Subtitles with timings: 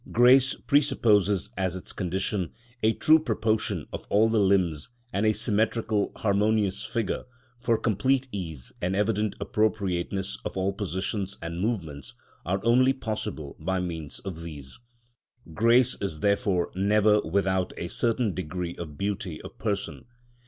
[0.11, 2.51] Grace presupposes as its condition
[2.81, 7.25] a true proportion of all the limbs, and a symmetrical, harmonious figure;
[7.59, 12.15] for complete ease and evident appropriateness of all positions and movements
[12.47, 14.79] are only possible by means of these.
[15.53, 20.05] Grace is therefore never without a certain degree of beauty of person.